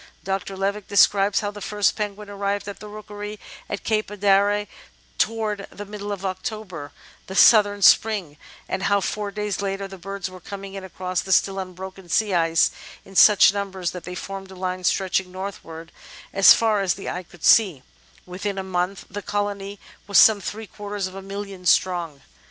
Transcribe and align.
Dr. 0.23 0.57
Levick 0.57 0.87
describes 0.87 1.41
how 1.41 1.51
the 1.51 1.61
first 1.61 1.95
penguin 1.95 2.27
arrived 2.27 2.67
at 2.67 2.79
the 2.79 2.87
"rookery" 2.87 3.39
at 3.69 3.83
Cape 3.83 4.09
Adare 4.09 4.65
towards 5.19 5.65
the 5.69 5.85
middle 5.85 6.11
of 6.11 6.25
October, 6.25 6.91
the 7.27 7.35
southern 7.35 7.83
spring, 7.83 8.37
and 8.67 8.81
how 8.81 8.99
four 8.99 9.29
days 9.29 9.61
later 9.61 9.87
the 9.87 9.99
birds 9.99 10.27
were 10.27 10.39
coming 10.39 10.73
in 10.73 10.83
across 10.83 11.21
the 11.21 11.31
still 11.31 11.59
unbroken 11.59 12.09
sea 12.09 12.33
ice 12.33 12.71
in 13.05 13.15
such 13.15 13.53
numbers 13.53 13.91
that 13.91 14.03
they 14.03 14.15
formed 14.15 14.49
a 14.49 14.55
line 14.55 14.83
stretching 14.83 15.31
northwards 15.31 15.91
as 16.33 16.51
far 16.51 16.81
as 16.81 16.95
400 16.95 16.95
The 17.05 17.09
Outline 17.11 17.19
of 17.19 17.25
Science 17.27 17.27
the 17.27 17.29
eye 17.29 17.31
could 17.31 17.45
see; 17.45 17.83
within 18.25 18.57
a 18.57 18.63
month 18.63 19.05
the 19.07 19.21
colony 19.21 19.79
was 20.07 20.17
some 20.17 20.41
three 20.41 20.65
quarters 20.65 21.05
of 21.05 21.13
a 21.13 21.21
million 21.21 21.63
strong. 21.67 22.21